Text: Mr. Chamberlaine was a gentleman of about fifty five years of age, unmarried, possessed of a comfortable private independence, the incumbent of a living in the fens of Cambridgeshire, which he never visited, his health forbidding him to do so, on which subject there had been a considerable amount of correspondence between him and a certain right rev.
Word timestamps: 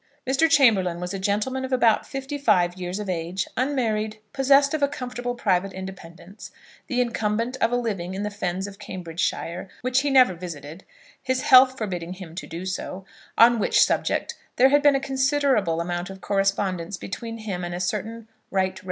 Mr. 0.27 0.49
Chamberlaine 0.49 0.99
was 0.99 1.13
a 1.13 1.19
gentleman 1.19 1.63
of 1.63 1.71
about 1.71 2.07
fifty 2.07 2.39
five 2.39 2.73
years 2.73 2.97
of 2.97 3.07
age, 3.07 3.45
unmarried, 3.55 4.17
possessed 4.33 4.73
of 4.73 4.81
a 4.81 4.87
comfortable 4.87 5.35
private 5.35 5.71
independence, 5.73 6.49
the 6.87 6.99
incumbent 6.99 7.55
of 7.57 7.71
a 7.71 7.75
living 7.75 8.15
in 8.15 8.23
the 8.23 8.31
fens 8.31 8.65
of 8.65 8.79
Cambridgeshire, 8.79 9.69
which 9.81 10.01
he 10.01 10.09
never 10.09 10.33
visited, 10.33 10.83
his 11.21 11.41
health 11.41 11.77
forbidding 11.77 12.13
him 12.13 12.33
to 12.33 12.47
do 12.47 12.65
so, 12.65 13.05
on 13.37 13.59
which 13.59 13.83
subject 13.85 14.33
there 14.55 14.69
had 14.69 14.81
been 14.81 14.95
a 14.95 14.99
considerable 14.99 15.79
amount 15.79 16.09
of 16.09 16.19
correspondence 16.19 16.97
between 16.97 17.37
him 17.37 17.63
and 17.63 17.75
a 17.75 17.79
certain 17.79 18.27
right 18.49 18.79
rev. 18.79 18.79